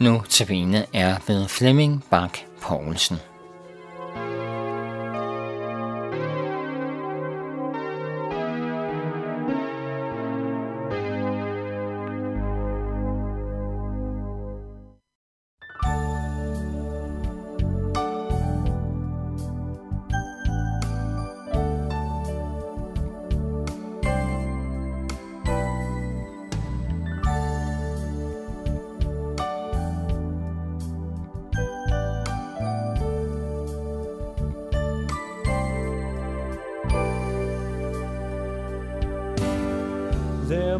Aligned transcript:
Nu 0.00 0.22
til 0.28 0.46
er 0.92 1.16
ved 1.26 1.48
Flemming 1.48 2.04
Bak 2.10 2.38
Poulsen. 2.62 3.29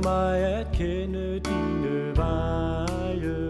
Mig 0.04 0.38
at 0.38 0.66
kende 0.72 1.40
dine 1.40 2.16
veje. 2.16 3.40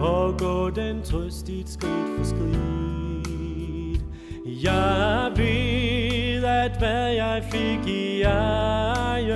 Og 0.00 0.38
gå 0.38 0.70
den 0.70 1.02
trøstigt 1.02 1.70
skridt 1.70 2.16
for 2.16 2.24
skridt. 2.24 2.86
Jeg 4.64 5.32
ved, 5.36 6.44
at 6.44 6.78
hvad 6.78 7.12
jeg 7.12 7.44
fik 7.50 7.86
i 7.86 8.22
eje 8.22 9.32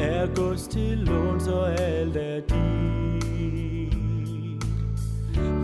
Er 0.00 0.34
gods 0.34 0.68
til 0.68 0.98
lån, 0.98 1.40
så 1.40 1.62
alt 1.62 2.16
er 2.16 2.40
dit. 2.40 2.60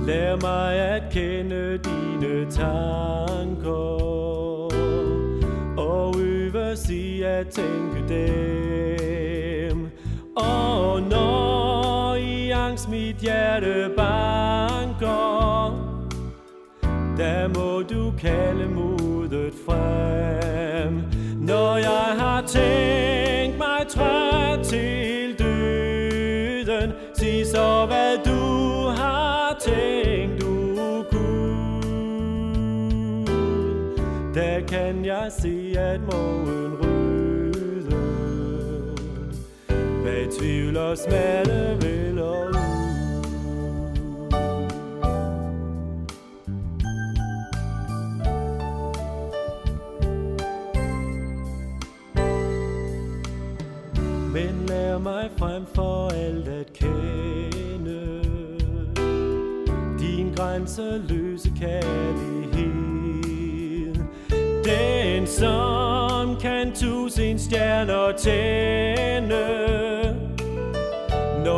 Lær 0.07 0.37
mig 0.41 0.75
at 0.75 1.03
kende 1.13 1.79
dine 1.79 2.51
tanker 2.51 4.46
og 6.77 7.25
at 7.25 7.49
tænke 7.49 8.09
dem. 8.09 9.89
Og 10.37 11.03
når 11.03 12.15
i 12.15 12.51
angst 12.51 12.89
mit 12.89 13.17
hjerte 13.17 13.91
banker, 13.97 15.71
der 17.17 17.49
må 17.49 17.83
du 17.83 18.13
kalde 18.19 18.69
modet 18.69 19.55
frem. 19.67 21.03
Når 21.41 21.77
jeg 21.77 22.17
har 22.19 22.43
tænkt 22.47 23.59
mig 23.59 23.87
træt 23.89 24.65
til 24.65 25.39
døden, 25.39 26.93
sig 27.15 27.47
så 27.47 27.87
hvad 27.87 28.19
du 28.25 28.89
har 28.89 29.57
tænkt, 29.61 30.41
du 30.41 31.05
kunne. 31.11 31.67
Der 34.35 34.61
kan 34.69 35.05
jeg 35.05 35.33
se, 35.39 35.66
og 40.91 40.99
smerte 40.99 41.79
vel 41.83 42.19
ud. 42.19 42.57
Men 54.33 54.67
lær 54.69 54.99
mig 54.99 55.31
frem 55.39 55.67
for 55.75 56.09
alt 56.09 56.49
at 56.49 56.73
kende 56.73 58.23
Din 59.99 60.33
grænseløse 60.37 61.53
kærlighed 61.61 62.75
Den 64.65 65.27
som 65.27 66.37
kan 66.41 66.73
tusind 66.75 67.39
stjerner 67.39 68.13
tænde 68.17 69.56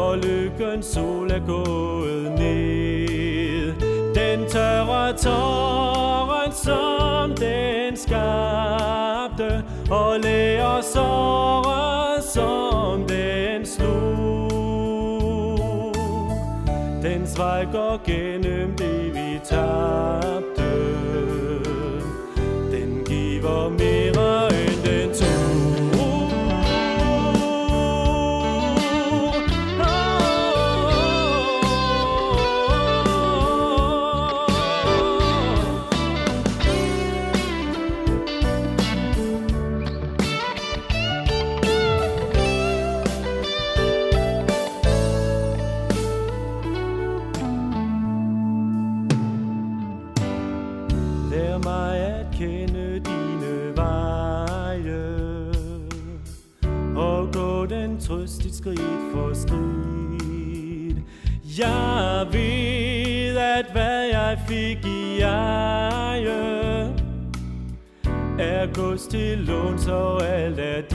når 0.08 0.16
lykkens 0.16 0.86
sol 0.86 1.30
er 1.30 1.46
gået 1.46 2.32
ned. 2.38 3.72
Den 4.14 4.48
tørre 4.48 5.12
tåren 5.16 6.52
som 6.52 7.34
den 7.34 7.96
skabte 7.96 9.64
Og 9.90 10.20
lærer 10.20 10.80
såret 10.80 12.24
som 12.24 13.04
den 13.08 13.66
slog. 13.66 14.50
Dens 17.02 17.38
vej 17.38 17.66
går 17.72 18.00
gennem 18.06 18.76
det 18.76 19.14
vi 19.14 19.40
tabte. 19.44 20.57
Fik 64.48 64.84
i 64.84 65.20
eje 65.20 66.36
Er 68.38 68.66
gods 68.74 69.06
til 69.06 69.38
låns 69.38 69.86
og 69.88 70.24
alt 70.24 70.58
er 70.58 70.87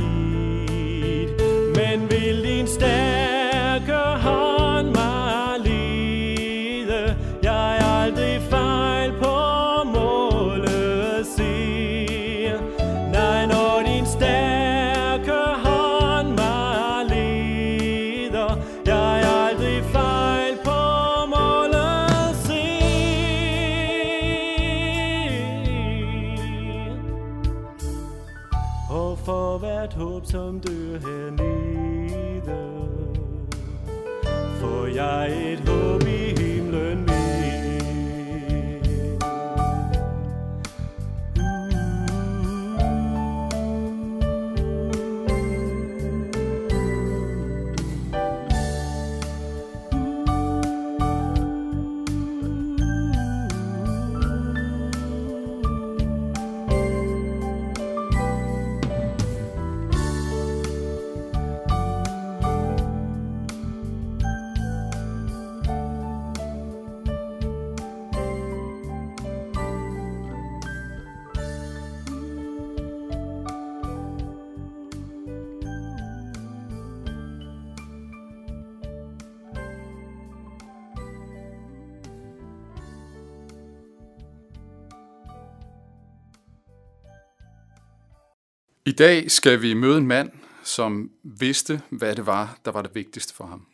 I 88.86 88.92
dag 88.92 89.32
skal 89.32 89.62
vi 89.62 89.74
møde 89.74 89.98
en 89.98 90.08
mand, 90.08 90.32
som 90.64 91.12
vidste, 91.24 91.82
hvad 91.90 92.16
det 92.16 92.26
var, 92.26 92.58
der 92.66 92.72
var 92.72 92.82
det 92.82 92.96
vigtigste 92.96 93.34
for 93.34 93.46
ham. 93.46 93.66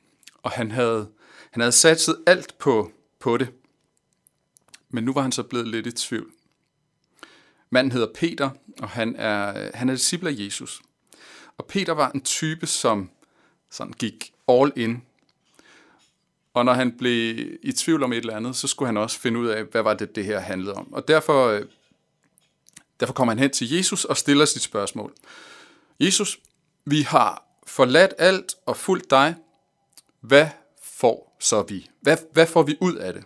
Og 0.44 0.52
han 0.52 0.72
havde, 0.72 1.10
han 1.52 1.62
havde 1.62 1.72
satset 1.72 2.24
alt 2.28 2.58
på, 2.58 2.92
på 3.20 3.38
det. 3.38 3.50
Men 4.90 5.04
nu 5.04 5.14
var 5.14 5.22
han 5.22 5.32
så 5.32 5.44
blevet 5.44 5.68
lidt 5.68 5.88
i 5.88 5.92
tvivl. 5.92 6.32
Manden 7.70 7.92
hedder 7.92 8.08
Peter, 8.16 8.50
og 8.82 8.90
han 8.90 9.16
er, 9.16 9.72
han 9.74 9.90
er 9.90 9.94
disciple 9.94 10.30
af 10.30 10.36
Jesus. 10.38 10.82
Og 11.58 11.66
Peter 11.66 11.94
var 11.94 12.12
en 12.12 12.22
type, 12.22 12.68
som 12.68 13.10
sådan 13.72 13.94
gik 13.94 14.34
all 14.48 14.72
in. 14.76 15.04
Og 16.54 16.66
når 16.66 16.74
han 16.74 16.98
blev 16.98 17.48
i 17.62 17.72
tvivl 17.72 18.04
om 18.04 18.14
et 18.14 18.18
eller 18.18 18.36
andet, 18.36 18.56
så 18.56 18.68
skulle 18.68 18.88
han 18.88 18.98
også 18.98 19.20
finde 19.20 19.40
ud 19.40 19.48
af, 19.48 19.64
hvad 19.64 19.82
var 19.82 19.94
det, 19.94 20.16
det 20.16 20.26
her 20.26 20.40
handlede 20.40 20.74
om. 20.74 20.94
Og 20.94 21.08
derfor, 21.08 21.48
øh, 21.48 21.66
derfor 23.00 23.14
kommer 23.14 23.32
han 23.32 23.40
hen 23.40 23.52
til 23.52 23.72
Jesus 23.72 24.06
og 24.06 24.18
stiller 24.18 24.46
sit 24.46 24.62
spørgsmål. 24.62 25.14
Jesus, 26.00 26.40
vi 26.86 27.02
har 27.02 27.44
forladt 27.68 28.14
alt 28.18 28.56
og 28.66 28.78
fulgt 28.78 29.10
dig. 29.10 29.36
Hvad 30.22 30.48
får 30.84 31.38
så 31.40 31.62
vi? 31.62 31.90
Hvad, 32.02 32.18
hvad 32.34 32.48
får 32.48 32.64
vi 32.64 32.78
ud 32.82 32.96
af 32.96 33.14
det? 33.14 33.24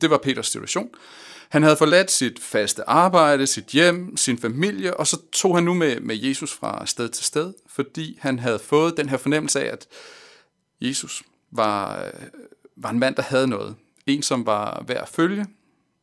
Det 0.00 0.10
var 0.10 0.18
Peters 0.18 0.46
situation. 0.46 0.90
Han 1.48 1.62
havde 1.62 1.76
forladt 1.76 2.10
sit 2.10 2.38
faste 2.38 2.88
arbejde, 2.88 3.46
sit 3.46 3.66
hjem, 3.66 4.16
sin 4.16 4.38
familie, 4.38 4.96
og 4.96 5.06
så 5.06 5.20
tog 5.32 5.56
han 5.56 5.64
nu 5.64 5.74
med, 5.74 6.00
med 6.00 6.16
Jesus 6.16 6.52
fra 6.52 6.86
sted 6.86 7.08
til 7.08 7.24
sted, 7.24 7.54
fordi 7.66 8.18
han 8.20 8.38
havde 8.38 8.58
fået 8.58 8.96
den 8.96 9.08
her 9.08 9.16
fornemmelse 9.16 9.60
af, 9.60 9.72
at 9.72 9.86
Jesus 10.80 11.22
var, 11.50 12.04
øh, 12.04 12.12
var 12.76 12.90
en 12.90 12.98
mand, 12.98 13.14
der 13.14 13.22
havde 13.22 13.46
noget. 13.46 13.76
En, 14.06 14.22
som 14.22 14.46
var 14.46 14.84
værd 14.86 15.02
at 15.02 15.08
følge, 15.08 15.46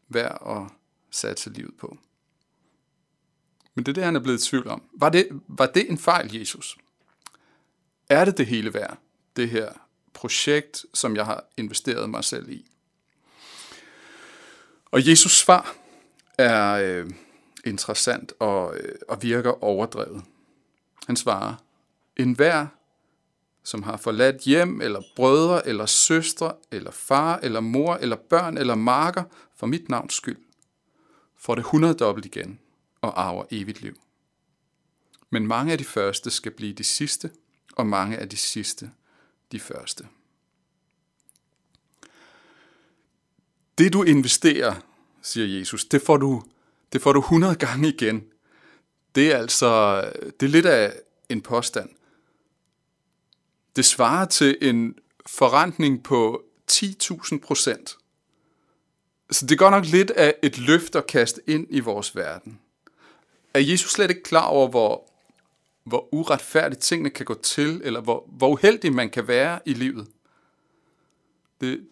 værd 0.09 0.41
at 0.45 0.75
satse 1.11 1.49
livet 1.49 1.73
på. 1.79 1.97
Men 3.79 3.83
det 3.85 3.91
er 3.91 3.93
det, 3.93 4.03
han 4.03 4.15
er 4.15 4.19
blevet 4.19 4.45
i 4.45 4.49
tvivl 4.49 4.67
om. 4.67 4.81
Var 4.93 5.09
det, 5.09 5.27
var 5.47 5.65
det 5.65 5.89
en 5.89 5.97
fejl, 5.97 6.35
Jesus? 6.35 6.77
Er 8.09 8.25
det 8.25 8.37
det 8.37 8.45
hele 8.45 8.73
værd, 8.73 8.97
det 9.35 9.49
her 9.49 9.71
projekt, 10.13 10.85
som 10.93 11.15
jeg 11.15 11.25
har 11.25 11.43
investeret 11.57 12.09
mig 12.09 12.23
selv 12.23 12.49
i? 12.49 12.65
Og 14.85 15.07
Jesus 15.09 15.31
svar 15.31 15.75
er 16.37 16.71
øh, 16.71 17.09
interessant 17.65 18.33
og, 18.39 18.77
øh, 18.77 18.95
og 19.07 19.23
virker 19.23 19.63
overdrevet. 19.63 20.23
Han 21.07 21.15
svarer, 21.15 21.55
en 22.17 22.33
hver, 22.33 22.67
som 23.63 23.83
har 23.83 23.97
forladt 23.97 24.41
hjem, 24.41 24.81
eller 24.81 25.01
brødre, 25.15 25.67
eller 25.67 25.85
søstre, 25.85 26.53
eller 26.71 26.91
far, 26.91 27.39
eller 27.43 27.59
mor, 27.59 27.95
eller 27.95 28.15
børn, 28.15 28.57
eller 28.57 28.75
marker, 28.75 29.23
for 29.55 29.67
mit 29.67 29.89
navns 29.89 30.13
skyld, 30.13 30.43
får 31.37 31.55
det 31.55 31.63
hundreddobbelt 31.63 32.25
igen 32.25 32.59
og 33.01 33.21
arver 33.21 33.45
evigt 33.51 33.81
liv. 33.81 33.95
Men 35.29 35.47
mange 35.47 35.71
af 35.71 35.77
de 35.77 35.83
første 35.83 36.29
skal 36.29 36.51
blive 36.51 36.73
de 36.73 36.83
sidste, 36.83 37.31
og 37.75 37.87
mange 37.87 38.17
af 38.17 38.29
de 38.29 38.37
sidste 38.37 38.91
de 39.51 39.59
første. 39.59 40.07
Det 43.77 43.93
du 43.93 44.03
investerer, 44.03 44.75
siger 45.21 45.59
Jesus, 45.59 45.85
det 45.85 46.01
får 46.01 46.17
du, 46.17 46.43
det 46.93 47.01
får 47.01 47.13
du 47.13 47.19
100 47.19 47.55
gange 47.55 47.87
igen. 47.87 48.23
Det 49.15 49.33
er 49.33 49.37
altså, 49.37 50.01
det 50.39 50.45
er 50.45 50.49
lidt 50.49 50.65
af 50.65 50.93
en 51.29 51.41
påstand. 51.41 51.89
Det 53.75 53.85
svarer 53.85 54.25
til 54.25 54.57
en 54.61 54.95
forrentning 55.25 56.03
på 56.03 56.43
10.000 56.71 57.39
procent. 57.39 57.97
Så 59.31 59.45
det 59.45 59.57
går 59.57 59.69
nok 59.69 59.85
lidt 59.85 60.11
af 60.11 60.35
et 60.43 60.57
løft 60.57 60.95
at 60.95 61.07
kaste 61.07 61.41
ind 61.47 61.67
i 61.69 61.79
vores 61.79 62.15
verden. 62.15 62.59
Er 63.53 63.59
Jesus 63.59 63.91
slet 63.91 64.09
ikke 64.09 64.23
klar 64.23 64.45
over, 64.45 64.67
hvor, 64.67 65.09
hvor 65.83 66.13
uretfærdigt 66.13 66.81
tingene 66.81 67.09
kan 67.09 67.25
gå 67.25 67.33
til, 67.33 67.81
eller 67.83 68.01
hvor, 68.01 68.25
hvor 68.27 68.49
uheldig 68.49 68.93
man 68.93 69.09
kan 69.09 69.27
være 69.27 69.59
i 69.65 69.73
livet? 69.73 70.07
Det, 71.61 71.87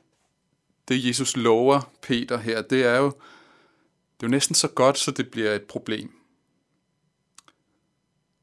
det 0.88 1.06
Jesus 1.06 1.38
lover 1.38 1.92
Peter 2.02 2.38
her, 2.38 2.62
det 2.62 2.86
er 2.86 2.98
jo, 2.98 3.06
det 3.06 4.24
er 4.24 4.28
jo 4.28 4.32
næsten 4.32 4.56
så 4.56 4.68
godt, 4.68 4.98
så 4.98 5.12
det 5.12 5.32
bliver 5.32 5.54
et 5.54 5.64
problem. 5.64 6.12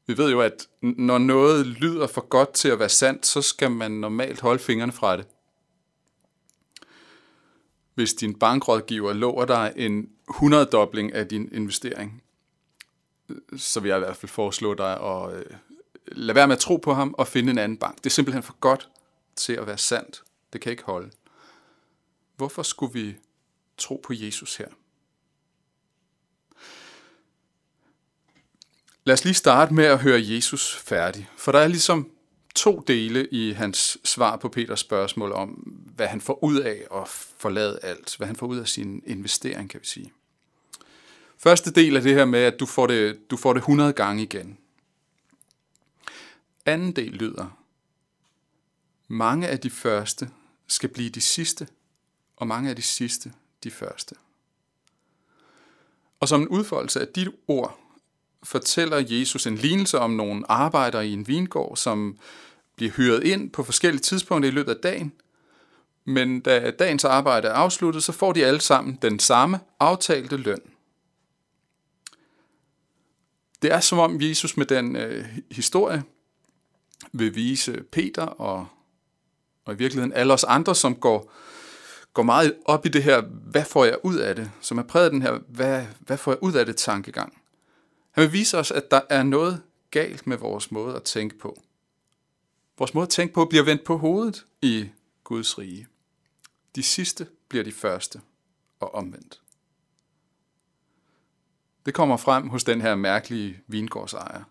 Vi 0.07 0.17
ved 0.17 0.31
jo, 0.31 0.41
at 0.41 0.67
når 0.81 1.17
noget 1.17 1.67
lyder 1.67 2.07
for 2.07 2.21
godt 2.21 2.53
til 2.53 2.69
at 2.69 2.79
være 2.79 2.89
sandt, 2.89 3.25
så 3.25 3.41
skal 3.41 3.71
man 3.71 3.91
normalt 3.91 4.41
holde 4.41 4.59
fingrene 4.59 4.91
fra 4.91 5.17
det. 5.17 5.27
Hvis 7.93 8.13
din 8.13 8.39
bankrådgiver 8.39 9.13
lover 9.13 9.45
dig 9.45 9.73
en 9.75 10.09
100-dobling 10.29 11.13
af 11.13 11.27
din 11.27 11.49
investering, 11.51 12.23
så 13.57 13.79
vil 13.79 13.89
jeg 13.89 13.97
i 13.97 13.99
hvert 13.99 14.17
fald 14.17 14.29
foreslå 14.29 14.73
dig 14.73 15.01
at 15.01 15.33
øh, 15.33 15.45
lade 16.07 16.35
være 16.35 16.47
med 16.47 16.55
at 16.55 16.61
tro 16.61 16.77
på 16.77 16.93
ham 16.93 17.15
og 17.17 17.27
finde 17.27 17.51
en 17.51 17.57
anden 17.57 17.77
bank. 17.77 17.97
Det 17.97 18.05
er 18.05 18.09
simpelthen 18.09 18.43
for 18.43 18.55
godt 18.59 18.89
til 19.35 19.53
at 19.53 19.67
være 19.67 19.77
sandt. 19.77 20.23
Det 20.53 20.61
kan 20.61 20.71
ikke 20.71 20.83
holde. 20.83 21.11
Hvorfor 22.35 22.63
skulle 22.63 22.93
vi 22.93 23.15
tro 23.77 24.01
på 24.03 24.13
Jesus 24.13 24.55
her? 24.55 24.67
Lad 29.03 29.13
os 29.13 29.23
lige 29.23 29.33
starte 29.33 29.73
med 29.73 29.85
at 29.85 29.99
høre 29.99 30.21
Jesus 30.23 30.75
færdig, 30.75 31.29
for 31.37 31.51
der 31.51 31.59
er 31.59 31.67
ligesom 31.67 32.11
to 32.55 32.83
dele 32.87 33.27
i 33.31 33.51
hans 33.51 33.97
svar 34.03 34.35
på 34.35 34.49
Peters 34.49 34.79
spørgsmål 34.79 35.31
om, 35.31 35.49
hvad 35.95 36.07
han 36.07 36.21
får 36.21 36.43
ud 36.43 36.59
af 36.59 36.87
at 36.95 37.07
forlade 37.37 37.79
alt, 37.83 38.17
hvad 38.17 38.27
han 38.27 38.35
får 38.35 38.47
ud 38.47 38.57
af 38.57 38.67
sin 38.67 39.03
investering, 39.05 39.69
kan 39.69 39.79
vi 39.81 39.85
sige. 39.85 40.11
Første 41.37 41.71
del 41.71 41.95
er 41.95 42.01
det 42.01 42.13
her 42.13 42.25
med, 42.25 42.39
at 42.39 42.59
du 42.59 42.65
får 42.65 42.87
det, 42.87 43.31
du 43.31 43.37
får 43.37 43.53
det 43.53 43.59
100 43.59 43.93
gange 43.93 44.23
igen. 44.23 44.57
Anden 46.65 46.91
del 46.91 47.11
lyder, 47.11 47.59
mange 49.07 49.47
af 49.47 49.59
de 49.59 49.69
første 49.69 50.29
skal 50.67 50.89
blive 50.89 51.09
de 51.09 51.21
sidste, 51.21 51.67
og 52.35 52.47
mange 52.47 52.69
af 52.69 52.75
de 52.75 52.81
sidste 52.81 53.33
de 53.63 53.71
første. 53.71 54.15
Og 56.19 56.27
som 56.27 56.41
en 56.41 56.47
udfoldelse 56.47 57.01
af 57.01 57.07
dit 57.07 57.29
ord, 57.47 57.79
fortæller 58.43 59.03
Jesus 59.09 59.47
en 59.47 59.55
lignelse 59.55 59.99
om 59.99 60.11
nogle 60.11 60.51
arbejdere 60.51 61.07
i 61.07 61.13
en 61.13 61.27
vingård, 61.27 61.77
som 61.77 62.17
bliver 62.75 62.91
hyret 62.91 63.23
ind 63.23 63.51
på 63.51 63.63
forskellige 63.63 64.01
tidspunkter 64.01 64.49
i 64.49 64.53
løbet 64.53 64.71
af 64.71 64.81
dagen. 64.83 65.13
Men 66.05 66.39
da 66.39 66.71
dagens 66.71 67.05
arbejde 67.05 67.47
er 67.47 67.53
afsluttet, 67.53 68.03
så 68.03 68.11
får 68.11 68.33
de 68.33 68.45
alle 68.45 68.61
sammen 68.61 68.99
den 69.01 69.19
samme 69.19 69.59
aftalte 69.79 70.37
løn. 70.37 70.61
Det 73.61 73.71
er 73.71 73.79
som 73.79 73.99
om 73.99 74.21
Jesus 74.21 74.57
med 74.57 74.65
den 74.65 74.95
øh, 74.95 75.25
historie 75.51 76.03
vil 77.11 77.35
vise 77.35 77.83
Peter 77.91 78.23
og, 78.23 78.67
og 79.65 79.73
i 79.73 79.77
virkeligheden 79.77 80.13
alle 80.13 80.33
os 80.33 80.43
andre, 80.43 80.75
som 80.75 80.95
går, 80.95 81.31
går 82.13 82.23
meget 82.23 82.55
op 82.65 82.85
i 82.85 82.89
det 82.89 83.03
her, 83.03 83.21
hvad 83.21 83.65
får 83.65 83.85
jeg 83.85 83.97
ud 84.03 84.15
af 84.15 84.35
det? 84.35 84.51
Som 84.61 84.77
er 84.77 84.83
præget 84.83 85.11
den 85.11 85.21
her, 85.21 85.39
hvad, 85.47 85.85
hvad 85.99 86.17
får 86.17 86.31
jeg 86.31 86.43
ud 86.43 86.53
af 86.53 86.65
det 86.65 86.75
tankegang? 86.75 87.41
Han 88.11 88.21
vil 88.21 88.33
vise 88.33 88.57
os, 88.57 88.71
at 88.71 88.91
der 88.91 89.01
er 89.09 89.23
noget 89.23 89.61
galt 89.91 90.27
med 90.27 90.37
vores 90.37 90.71
måde 90.71 90.95
at 90.95 91.03
tænke 91.03 91.37
på. 91.37 91.61
Vores 92.77 92.93
måde 92.93 93.03
at 93.03 93.09
tænke 93.09 93.33
på 93.33 93.45
bliver 93.45 93.63
vendt 93.63 93.83
på 93.83 93.97
hovedet 93.97 94.45
i 94.61 94.89
Guds 95.23 95.57
rige. 95.57 95.87
De 96.75 96.83
sidste 96.83 97.27
bliver 97.47 97.63
de 97.63 97.71
første 97.71 98.21
og 98.79 98.95
omvendt. 98.95 99.41
Det 101.85 101.93
kommer 101.93 102.17
frem 102.17 102.49
hos 102.49 102.63
den 102.63 102.81
her 102.81 102.95
mærkelige 102.95 103.59
vingårdsejer. 103.67 104.43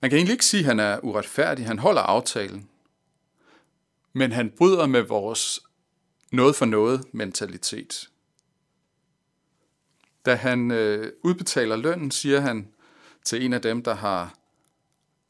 Man 0.00 0.10
kan 0.10 0.16
egentlig 0.16 0.32
ikke 0.32 0.44
sige, 0.44 0.60
at 0.60 0.66
han 0.66 0.80
er 0.80 0.98
uretfærdig. 1.02 1.66
Han 1.66 1.78
holder 1.78 2.00
aftalen. 2.00 2.68
Men 4.12 4.32
han 4.32 4.50
bryder 4.50 4.86
med 4.86 5.02
vores 5.02 5.60
noget 6.32 6.56
for 6.56 6.64
noget 6.64 7.04
mentalitet. 7.12 8.08
Da 10.26 10.34
han 10.34 10.70
øh, 10.70 11.12
udbetaler 11.24 11.76
lønnen, 11.76 12.10
siger 12.10 12.40
han 12.40 12.68
til 13.24 13.44
en 13.44 13.52
af 13.52 13.62
dem, 13.62 13.82
der 13.82 13.94
har 13.94 14.34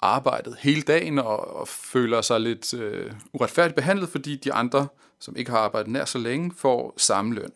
arbejdet 0.01 0.57
hele 0.59 0.83
dagen 0.83 1.19
og, 1.19 1.57
og 1.57 1.69
føler 1.69 2.21
sig 2.21 2.41
lidt 2.41 2.75
øh, 2.75 3.13
uretfærdigt 3.33 3.77
behandlet, 3.77 4.09
fordi 4.09 4.37
de 4.37 4.53
andre, 4.53 4.89
som 5.19 5.37
ikke 5.37 5.51
har 5.51 5.59
arbejdet 5.59 5.93
nær 5.93 6.05
så 6.05 6.19
længe, 6.19 6.53
får 6.57 6.95
samme 6.97 7.35
løn. 7.35 7.53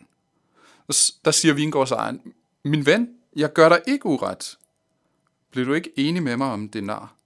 Og 0.88 0.94
der 1.24 1.30
siger 1.30 1.54
vingårdsejeren, 1.54 2.34
min 2.68 2.86
ven, 2.86 3.18
jeg 3.36 3.52
gør 3.52 3.68
dig 3.68 3.82
ikke 3.86 4.06
uret. 4.06 4.58
Bliver 5.50 5.66
du 5.66 5.72
ikke 5.72 5.92
enig 5.98 6.22
med 6.22 6.36
mig 6.36 6.52
om 6.52 6.68
det 6.68 6.84
nar? 6.84 7.16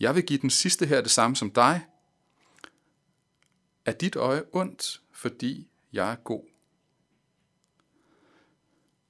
Jeg 0.00 0.14
vil 0.14 0.26
give 0.26 0.38
den 0.38 0.50
sidste 0.50 0.86
her 0.86 1.00
det 1.00 1.10
samme 1.10 1.36
som 1.36 1.50
dig. 1.50 1.86
Er 3.84 3.92
dit 3.92 4.16
øje 4.16 4.44
ondt, 4.52 5.00
fordi 5.12 5.68
jeg 5.92 6.12
er 6.12 6.16
god? 6.16 6.44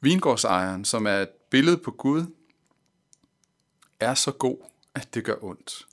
Vingårdsejeren, 0.01 0.85
som 0.85 1.07
er 1.07 1.17
et 1.17 1.29
billede 1.29 1.79
på 1.79 1.91
Gud, 1.91 2.27
er 4.01 4.15
så 4.15 4.33
god, 4.33 4.59
at 4.95 5.15
det 5.15 5.25
gør 5.25 5.45
ondt. 5.45 5.87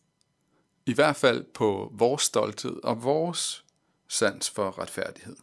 I 0.86 0.94
hvert 0.94 1.16
fald 1.16 1.44
på 1.44 1.92
vores 1.94 2.22
stolthed 2.22 2.84
og 2.84 3.04
vores 3.04 3.66
sans 4.08 4.50
for 4.50 4.80
retfærdighed. 4.80 5.36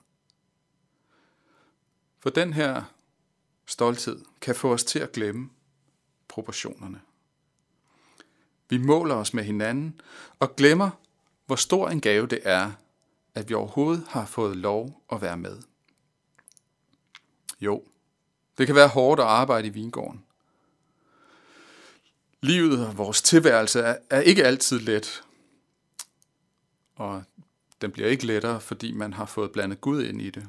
For 2.19 2.31
den 2.31 2.53
her 2.53 3.00
stolthed 3.71 4.25
kan 4.41 4.55
få 4.55 4.73
os 4.73 4.85
til 4.85 4.99
at 4.99 5.13
glemme 5.13 5.51
proportionerne. 6.29 7.01
Vi 8.69 8.79
måler 8.79 9.15
os 9.15 9.35
med 9.35 9.45
hinanden 9.45 10.01
og 10.39 10.57
glemmer, 10.57 10.91
hvor 11.47 11.57
stor 11.57 11.89
en 11.89 12.01
gave 12.01 12.27
det 12.27 12.41
er, 12.43 12.73
at 13.35 13.49
vi 13.49 13.55
overhovedet 13.55 14.05
har 14.09 14.27
fået 14.27 14.57
lov 14.57 15.03
at 15.13 15.23
være 15.23 15.37
med. 15.37 15.63
Jo, 17.61 17.85
det 18.59 18.67
kan 18.67 18.77
være 18.77 18.89
hårdt 18.89 19.21
at 19.21 19.27
arbejde 19.27 19.67
i 19.67 19.71
vingården. 19.71 20.25
Livet 22.41 22.87
og 22.87 22.99
vores 22.99 23.23
tilværelse 23.23 23.81
er, 23.81 23.99
er 24.11 24.21
ikke 24.21 24.45
altid 24.45 24.79
let, 24.79 25.23
og 26.95 27.25
den 27.81 27.93
bliver 27.93 28.09
ikke 28.09 28.27
lettere, 28.27 28.61
fordi 28.61 28.93
man 28.93 29.13
har 29.13 29.27
fået 29.27 29.53
blandet 29.53 29.81
Gud 29.81 30.05
ind 30.05 30.23
i 30.23 30.31
det. 30.31 30.49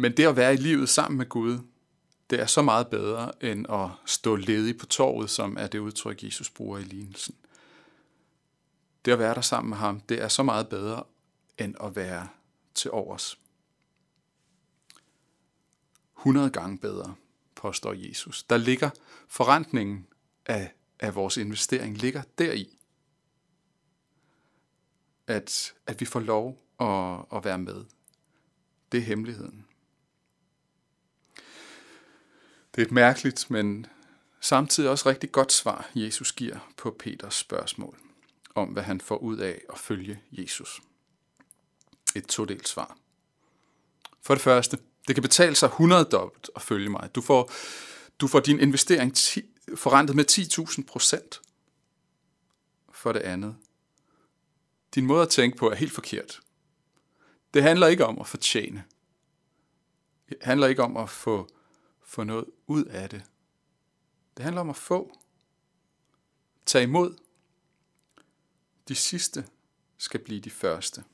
Men 0.00 0.16
det 0.16 0.26
at 0.26 0.36
være 0.36 0.54
i 0.54 0.56
livet 0.56 0.88
sammen 0.88 1.18
med 1.18 1.28
Gud, 1.28 1.58
det 2.30 2.40
er 2.40 2.46
så 2.46 2.62
meget 2.62 2.88
bedre 2.88 3.44
end 3.44 3.66
at 3.70 3.90
stå 4.06 4.36
ledig 4.36 4.78
på 4.78 4.86
torvet, 4.86 5.30
som 5.30 5.56
er 5.56 5.66
det 5.66 5.78
udtryk, 5.78 6.22
Jesus 6.22 6.50
bruger 6.50 6.78
i 6.78 6.82
lignelsen. 6.82 7.34
Det 9.04 9.12
at 9.12 9.18
være 9.18 9.34
der 9.34 9.40
sammen 9.40 9.68
med 9.68 9.76
ham, 9.78 10.00
det 10.00 10.22
er 10.22 10.28
så 10.28 10.42
meget 10.42 10.68
bedre 10.68 11.04
end 11.58 11.74
at 11.80 11.96
være 11.96 12.28
til 12.74 12.90
overs. 12.90 13.38
100 16.18 16.50
gange 16.50 16.78
bedre, 16.78 17.14
påstår 17.54 17.92
Jesus. 17.92 18.42
Der 18.42 18.56
ligger 18.56 18.90
forrentningen 19.28 20.06
af, 20.46 20.72
af 21.00 21.14
vores 21.14 21.36
investering, 21.36 21.96
ligger 21.96 22.22
deri, 22.38 22.78
at, 25.26 25.74
at 25.86 26.00
vi 26.00 26.06
får 26.06 26.20
lov 26.20 26.58
at, 26.80 27.36
at 27.38 27.44
være 27.44 27.58
med. 27.58 27.84
Det 28.92 28.98
er 28.98 29.04
hemmeligheden. 29.04 29.64
Det 32.78 32.82
er 32.82 32.86
et 32.86 32.92
mærkeligt, 32.92 33.50
men 33.50 33.86
samtidig 34.40 34.90
også 34.90 35.08
rigtig 35.08 35.32
godt 35.32 35.52
svar, 35.52 35.90
Jesus 35.94 36.32
giver 36.32 36.72
på 36.76 36.96
Peters 36.98 37.34
spørgsmål 37.34 37.98
om, 38.54 38.68
hvad 38.68 38.82
han 38.82 39.00
får 39.00 39.16
ud 39.16 39.36
af 39.36 39.60
at 39.72 39.78
følge 39.78 40.20
Jesus. 40.32 40.80
Et 42.16 42.26
todelt 42.26 42.68
svar. 42.68 42.98
For 44.22 44.34
det 44.34 44.42
første, 44.42 44.78
det 45.08 45.16
kan 45.16 45.22
betale 45.22 45.54
sig 45.54 45.66
100 45.66 46.04
dobbelt 46.04 46.50
at 46.56 46.62
følge 46.62 46.88
mig. 46.88 47.14
Du 47.14 47.20
får, 47.20 47.50
du 48.20 48.26
får 48.26 48.40
din 48.40 48.60
investering 48.60 49.16
10, 49.16 49.42
forrentet 49.76 50.16
med 50.16 50.30
10.000 50.30 50.84
procent. 50.84 51.40
For 52.92 53.12
det 53.12 53.20
andet, 53.20 53.56
din 54.94 55.06
måde 55.06 55.22
at 55.22 55.28
tænke 55.28 55.56
på 55.56 55.70
er 55.70 55.74
helt 55.74 55.92
forkert. 55.92 56.40
Det 57.54 57.62
handler 57.62 57.86
ikke 57.86 58.06
om 58.06 58.18
at 58.18 58.26
fortjene. 58.26 58.84
Det 60.28 60.36
handler 60.42 60.66
ikke 60.66 60.82
om 60.82 60.96
at 60.96 61.10
få, 61.10 61.48
få 62.08 62.24
noget 62.24 62.44
ud 62.66 62.84
af 62.84 63.10
det. 63.10 63.24
Det 64.36 64.44
handler 64.44 64.60
om 64.60 64.70
at 64.70 64.76
få. 64.76 65.18
Tag 66.66 66.82
imod. 66.82 67.16
De 68.88 68.94
sidste 68.94 69.48
skal 69.98 70.20
blive 70.20 70.40
de 70.40 70.50
første 70.50 71.04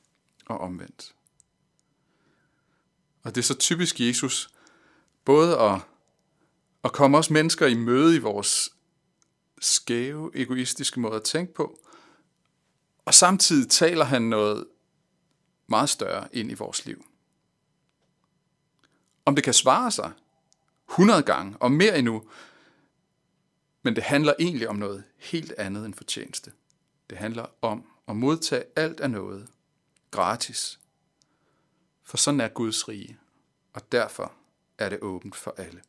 og 0.46 0.58
omvendt. 0.58 1.14
Og 3.22 3.34
det 3.34 3.40
er 3.40 3.44
så 3.44 3.54
typisk 3.54 4.00
Jesus, 4.00 4.54
både 5.24 5.58
at, 5.58 5.80
at 6.84 6.92
komme 6.92 7.18
os 7.18 7.30
mennesker 7.30 7.66
i 7.66 7.74
møde 7.74 8.16
i 8.16 8.18
vores 8.18 8.70
skæve, 9.60 10.30
egoistiske 10.34 11.00
måde 11.00 11.16
at 11.16 11.24
tænke 11.24 11.54
på, 11.54 11.80
og 13.04 13.14
samtidig 13.14 13.70
taler 13.70 14.04
han 14.04 14.22
noget 14.22 14.66
meget 15.66 15.88
større 15.88 16.28
ind 16.32 16.50
i 16.50 16.54
vores 16.54 16.86
liv. 16.86 17.06
Om 19.24 19.34
det 19.34 19.44
kan 19.44 19.54
svare 19.54 19.90
sig 19.90 20.12
100 20.94 21.22
gange 21.22 21.56
og 21.60 21.72
mere 21.72 21.98
endnu, 21.98 22.28
men 23.82 23.96
det 23.96 24.02
handler 24.02 24.34
egentlig 24.38 24.68
om 24.68 24.76
noget 24.76 25.04
helt 25.16 25.52
andet 25.52 25.86
end 25.86 25.94
fortjeneste. 25.94 26.52
Det 27.10 27.18
handler 27.18 27.46
om 27.62 27.86
at 28.08 28.16
modtage 28.16 28.64
alt 28.76 29.00
af 29.00 29.10
noget 29.10 29.48
gratis. 30.10 30.80
For 32.02 32.16
sådan 32.16 32.40
er 32.40 32.48
Guds 32.48 32.88
rige, 32.88 33.18
og 33.72 33.92
derfor 33.92 34.32
er 34.78 34.88
det 34.88 34.98
åbent 35.02 35.36
for 35.36 35.54
alle. 35.56 35.82